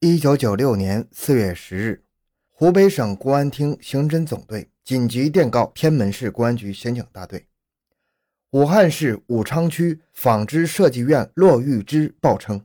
[0.00, 2.04] 一九九六年四月十日，
[2.50, 7.48] 湖北省公安厅刑侦总队紧急电告天门市公安局刑警大队。
[8.52, 12.64] 武汉市武昌区纺织设计院骆玉芝报称，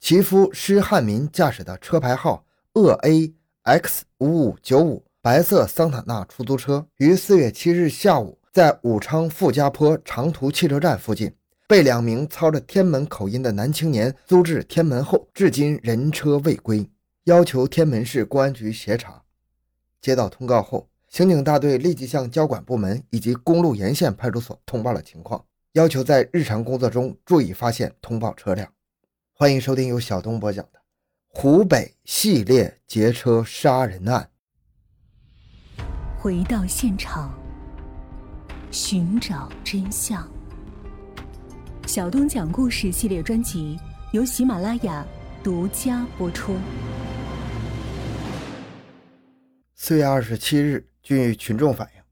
[0.00, 2.44] 其夫施汉民驾驶的车牌号
[2.74, 3.32] 鄂 A
[3.62, 11.32] X 五五九五白色桑塔纳出租车，于四月七日下午在武昌傅家坡长途汽车站附近。
[11.68, 16.88] 被两名操着天门口音的男青年租至天门后，至今人车未归，
[17.24, 19.22] 要求天门市公安局协查。
[20.00, 28.72] 接到通告后，刑警大队立即向交管部门以及公路沿线派出所通报了情况，要求在日常工作中注意发现通报车辆。
[29.32, 30.80] 欢迎收听由小东播讲的
[31.26, 34.30] 湖北系列劫车杀人案。
[36.16, 37.34] 回到现场，
[38.70, 40.35] 寻找真相。
[41.86, 43.78] 小东讲故事系列专辑
[44.10, 45.06] 由喜马拉雅
[45.40, 46.56] 独家播出。
[49.76, 52.02] 四月二十七日，据群众反映，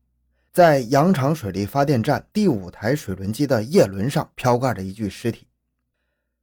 [0.53, 5.49] 在羊场水利发电站第五台水轮机的叶轮上飘挂着一具尸体。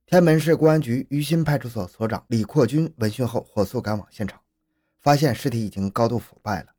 [0.05, 4.41] 天门市公安局于新派出所所长李扩军闻讯后，火速赶往现场，
[4.99, 6.73] 发现尸体已经高度腐败了。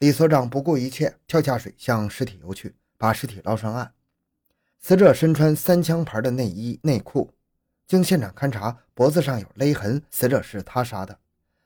[0.00, 3.90] 李所长不顾一切，跳下水向尸体游去，把尸体捞上岸。
[4.86, 7.32] 死者身穿三枪牌的内衣内裤，
[7.86, 11.18] 经现场勘查，脖子上有勒痕，死者是他杀的，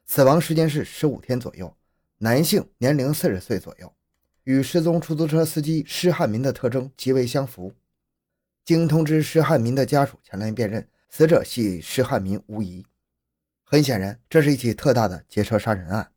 [0.07, 1.77] 死亡时间是十五天左右，
[2.19, 3.93] 男性，年龄四十岁左右，
[4.45, 7.75] 与失踪出租车司机施汉民的特征极为相符。
[8.65, 12.87] 经通知施汉民的家属前来辨认，死者系施汉民无疑。
[13.65, 16.13] 很显然，这是一起特大的劫车杀人案。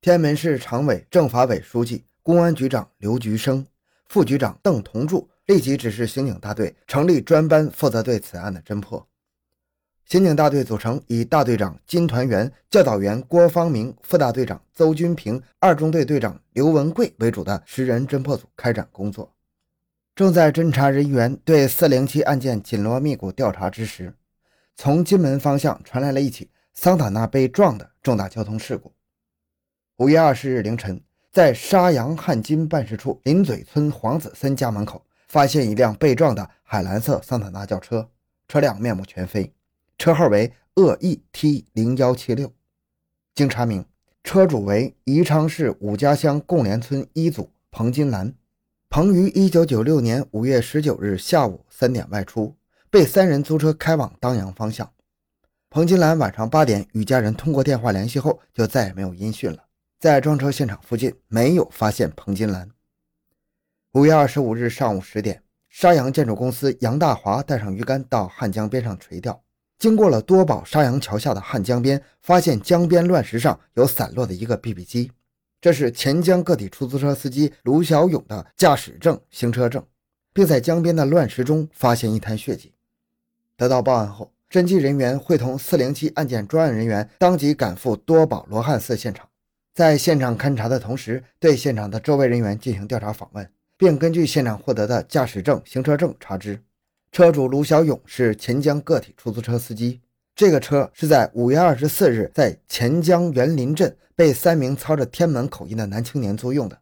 [0.00, 3.64] 天安门市常委、政法委书记、公安局长刘菊生，
[4.08, 5.30] 副局长邓同柱。
[5.46, 9.06] 立即指示刑警大队成立专班，负责对此案的侦破。
[10.04, 19.32] 刑警大队组成以大队长金团圆、教导员郭方明、副大队长邹军平、二中队队长刘文贵为主的十人侦破组开展工作。
[20.16, 24.14] 正在侦查人员对四零七案件紧锣密鼓调查之时，
[24.74, 28.92] 从金门方向传来了一起桑塔纳被撞的重大交通事故。
[29.98, 35.04] 五月二十日凌晨，在沙洋汉金办事处林嘴村黄子森家门口。
[35.28, 38.08] 发现一辆被撞的海蓝色桑塔纳轿车，
[38.48, 39.52] 车辆面目全非，
[39.98, 42.52] 车号为鄂 E T 零幺七六。
[43.34, 43.84] 经查明，
[44.24, 48.32] 车主为宜昌市五家乡贡联村一组彭金兰。
[48.88, 52.56] 彭于一九九六年五月十九日下午三点外出，
[52.88, 54.90] 被三人租车开往当阳方向。
[55.68, 59.64] 彭金兰晚上八点与家人通过电话联系后，就再也没有音讯了。
[59.98, 62.70] 在撞车现场附近，没有发现彭金兰。
[63.96, 69.42] 五月二十五日上午十点，沙洋建筑公司杨大华带上鱼竿到汉江边上垂钓，
[69.78, 75.10] 经过了多宝沙洋桥下的汉江边，发现江边乱石上有散落的一个 BB 机，
[75.62, 79.82] 这是钱江个体出租车司机卢小勇的驾驶证、行车证，
[80.34, 82.74] 并在江边的乱石中发现一滩血迹。
[83.56, 89.26] 得到报案后，侦缉人员会同四零七案件专案人员当即赶赴多宝罗汉寺现场，
[89.72, 93.48] 在现场勘查的同时，对现场的周围人员进行调查访问。
[93.76, 96.62] 并根据现场获得的驾驶证、行车证查知，
[97.12, 100.00] 车主卢小勇是钱江个体出租车司机。
[100.34, 106.78] 这个车是在五月二十四日在钱江园林镇被三名操着天门口音的男青年租用的。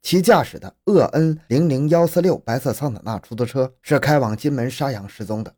[0.00, 5.54] 其驾驶的鄂 N 零零幺四六白色桑塔纳出租车是开往金门沙洋失踪的。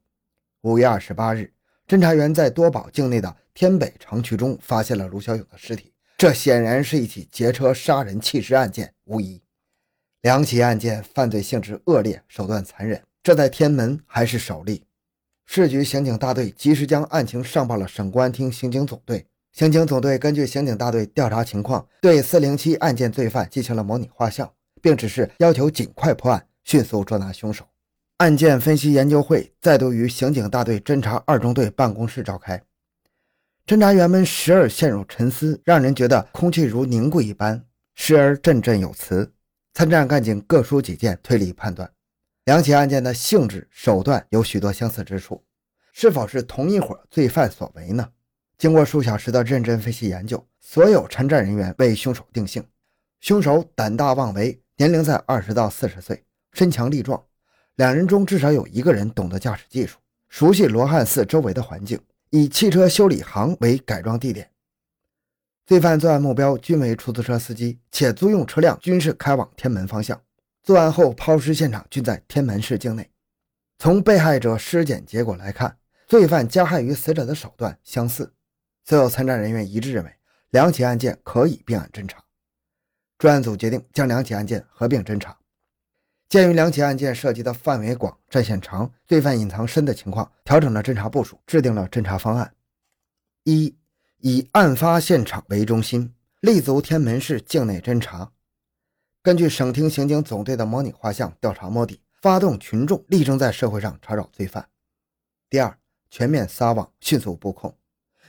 [0.62, 1.52] 五月二十八日，
[1.87, 5.92] 侦查员在多宝境内的天北城区中发现了卢小勇的尸体。
[6.16, 9.41] 这显然是一起劫车杀人弃尸案件，无疑。
[10.22, 14.84] 两起案件犯罪性质恶劣，手段残忍，这在天门还是首例。
[15.47, 19.26] 市局刑警大队及时将案情上报了省公安厅刑警总队。
[19.53, 27.64] 刑警总队根据刑警大队调查情况，对四零七案件罪犯进行了模拟画像，并指示要求尽快破案，迅速捉拿凶手。
[28.19, 32.62] 案件分析研究会再度于刑警大队侦查二中队办公室召开，
[33.66, 37.62] 侦查员们时而陷入沉思，让人觉得空气如凝固一般；
[37.94, 39.32] 时而振振有词。
[39.72, 41.90] 参战干警各抒己见，推理判断，
[42.44, 45.43] 两起案件的性质手段有许多相似之处，
[45.93, 48.11] 是否是同一伙罪犯所为呢？
[48.58, 52.62] 经过数小时的认真分析研究，所有参战人员为凶手定性：
[53.20, 57.23] 凶手胆大妄为，年龄在二十到四十岁，身强力壮，
[57.76, 61.99] 两人中至少有一个人懂得驾驶技术，熟悉罗汉寺周围的环境，
[62.31, 64.50] 以汽车修理行为改装地点。
[65.70, 70.20] 罪犯作案目标均为出租车司机，且租用车辆均是开往天门方向。
[70.64, 73.08] 作案后抛尸现场均在天门市境内。
[73.78, 75.78] 从被害者尸检结果来看，
[76.08, 78.32] 罪犯加害于死者的手段相似。
[78.84, 80.12] 所有参战人员一致认为，
[80.50, 82.20] 两起案件可以并案侦查。
[83.16, 85.38] 专案组决定将两起案件合并侦查。
[86.28, 92.52] 鉴于两起案件涉及的范围广、战线长、罪犯隐藏深的情况，调整了侦查部署，制定了侦查方案：
[93.44, 93.73] 一、
[94.20, 98.32] 以案发现场为中心，立足天门市境内侦查，
[99.22, 104.64] 根据省厅刑警总队的模拟画像调查摸底，发动群众力争在社会上查找罪犯；
[105.49, 105.78] 第二，
[106.11, 107.76] 全面撒网，迅速布控，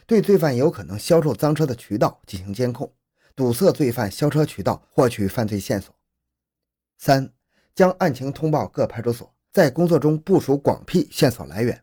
[0.05, 2.94] 对罪犯有可能销售赃车的渠道进行监控，
[3.35, 5.91] 堵塞罪犯销车渠道，获取犯罪线索；
[6.97, 7.31] 三。
[7.73, 11.81] 将案情通报各派出所，在工作中部署广辟线索来源。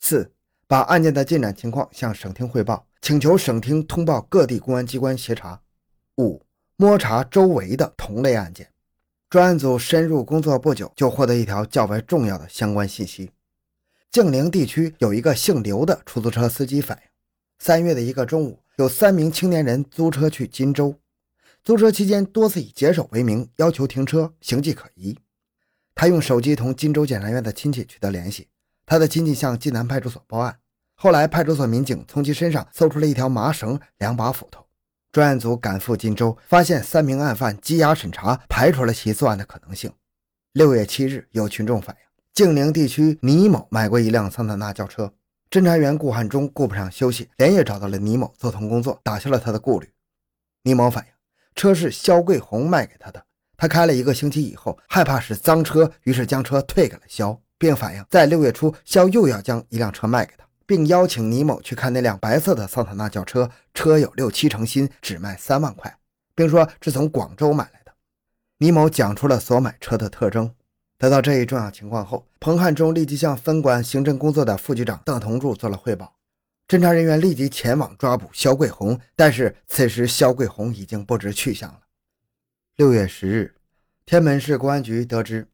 [0.00, 0.34] 四、
[0.66, 5.60] 把案件的进展情况向省厅汇报，请求省厅通报各地公安机关协查。
[6.18, 6.42] 五、
[6.76, 8.70] 摸查周围的同类案件。
[9.30, 13.30] 专案组深入工作不久，就获得一条较为重要的相关信息：
[14.10, 17.02] 静陵地区有一个姓刘的出租车司机反映，
[17.58, 20.94] 三月的一个中午，有三名青年人租车去金州。
[21.62, 25.18] 租车期间多次以解手为名要求停车，形迹可疑。
[25.94, 28.48] 他用手机同金州检察院的亲戚取得联系，
[28.86, 30.58] 他的亲戚向济南派出所报案。
[31.00, 34.66] 后来派出所民警从其身上搜出了一条麻绳、两把斧头。
[35.12, 39.92] 专案组赶赴荆州，发现三名案犯羁押审查，排除了其作案的可能性。
[40.54, 42.02] 六月七日，有群众反映，
[42.34, 45.12] 静陵地区倪某买过一辆桑塔纳轿车。
[45.48, 49.88] 侦查员顾汉忠顾不上休息，连夜找到了倪某做同工作，打消了他的顾虑。
[50.64, 51.12] 倪某反映。
[51.54, 53.24] 车是肖桂红卖给他的，
[53.56, 65.98] 他开了一个星期以后，害怕是赃车，于是将车退给了肖，并反映在六月初，肖又要将一辆车卖给他，并邀请倪某去看那辆白色的桑塔纳轿车，车有六七成新，只卖三万块，
[66.34, 67.92] 并说是从广州买来的。
[68.58, 70.54] 倪某讲出了所买车的特征。
[70.98, 76.16] 得到这一重要情况后，彭汉忠立即向分管行政工作的副局长邓同柱做了汇报。
[76.68, 81.80] 侦查人员立即前往抓捕肖桂红，但是此时肖桂红已经不知去向了。
[82.76, 83.54] 六月十日，
[84.04, 85.48] 天门市公安局得知，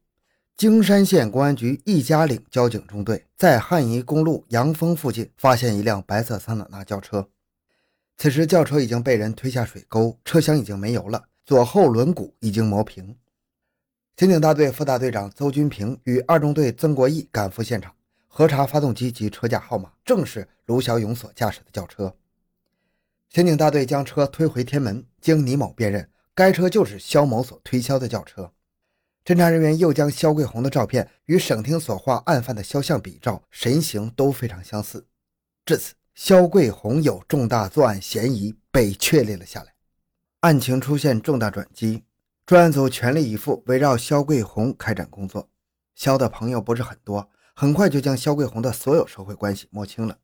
[0.57, 7.27] 京山县公安局一家岭交警中队在汉宜公路阳峰附近发现一辆白色桑塔纳轿车。
[8.15, 13.17] 此时轿车已经被人推下水沟，车厢已经没油了，左后轮毂已经磨平。
[14.15, 17.93] 刑警大队副大队长邹军平与二中队曾国义赶赴现场。
[18.25, 22.15] 核查发动机及车架号码，正是卢小勇所驾驶的轿车。
[23.29, 28.49] 刑警大队将车推回天门，经倪某辨认，该车就是肖某所推销的轿车。
[29.25, 35.07] 侦查人员又将肖桂红的照片与省厅所画案犯的肖像比照，神形都非常相似。
[35.65, 39.73] 至此，肖桂红有重大作案嫌疑被确立了下来。
[40.41, 42.03] 案情出现重大转机，
[42.45, 45.49] 专案组全力以赴围绕肖桂红开展工作。
[45.95, 47.27] 肖的朋友不是很多。
[47.55, 50.19] 很快就将肖桂红的所有社会关系摸清了。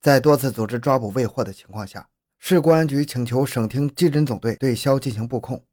[0.00, 2.08] 在多次组织抓捕未获的情况下，
[2.38, 5.64] 市公安局请求省厅技侦总队对肖进行布控。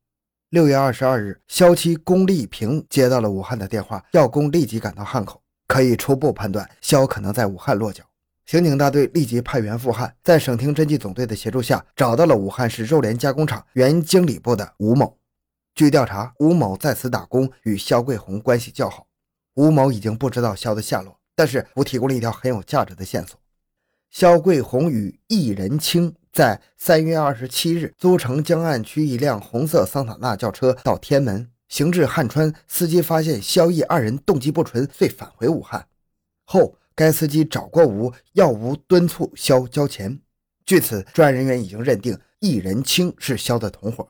[0.54, 5.42] 六月二十二日，肖妻龚丽萍接到了武汉的电话，要龚立即赶到汉口。
[5.66, 8.04] 可以初步判断，肖可能在武汉落脚。
[8.46, 15.18] 刑警大队立即派员赴汉，在省厅侦缉总队的协助下，找到了武汉市肉联加工厂原经理部的吴某。
[15.74, 19.08] 据调查，吴某在此打工，与肖桂红关系较好。
[19.56, 23.40] 吴某已经不知道肖的下落，但是我提供了一条很有价值的线索：
[24.14, 35.88] 肖桂红与易仁清在三月二十七日租乘江岸区一辆红色桑塔纳轿车到天门，行至汉川，司机发现肖易二人动机不纯，遂返回武汉。
[36.46, 40.20] 后该司机找过吴，要吴敦促肖交钱。
[40.64, 44.08] 据此，专案人员已经认定易仁清是肖的同伙。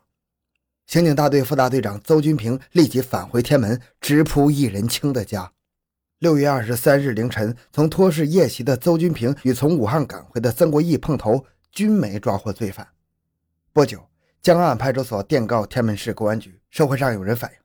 [0.85, 5.52] 刑警大队副大队长邹军平立即返回天门，直扑易仁清的家。
[6.23, 12.87] 六月二十三日凌晨，从托市夜袭的邹军平与从武汉赶回的曾国义碰头，均没抓获罪犯。
[13.73, 14.01] 不久，
[14.41, 17.57] 江岸派出所电告天门市公安局，社会上有人反映，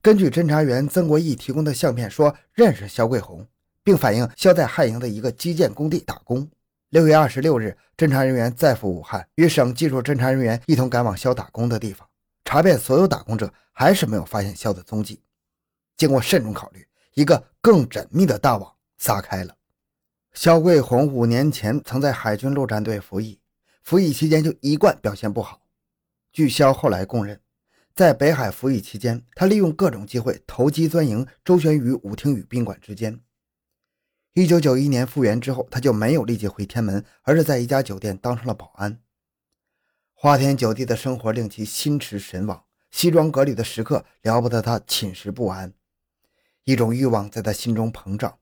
[0.00, 3.46] 根据侦查员曾国义提供的相片，说认识肖桂红，
[3.84, 6.48] 并反映肖在汉营的一个基建工地打工。
[6.88, 12.08] 六月二十六日，侦查人员再赴武汉，与省技术侦查人员一同赶往肖打工的地方。
[12.46, 15.20] 查遍所有打工者，还是没有发现肖的踪迹。
[15.98, 19.54] 经过慎重考虑，一个更缜密的大网撒开了。
[20.32, 23.40] 肖桂红五年前曾在海军陆战队服役，
[23.82, 25.60] 服役期间就一贯表现不好。
[26.32, 27.42] 据肖后来供认，
[27.94, 33.20] 在北海服役期间，他利用各种机会投机钻营，周旋于舞厅与宾馆之间。
[34.32, 38.98] 一九九一年复员之后，他就没有立即回天门，而是在一家酒店当上了保安。
[40.14, 45.74] 花天酒地的生活令其心驰神往，西装革履的时刻了不得他寝食不安，
[46.68, 48.38] 一种欲望在他心中膨胀，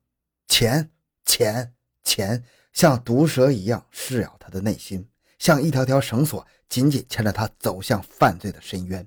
[0.49, 0.90] 钱
[1.25, 2.42] 钱钱
[2.73, 9.06] 像毒蛇一样噬咬他的内心，像一条条绳索，紧紧牵着他走向犯罪的深渊。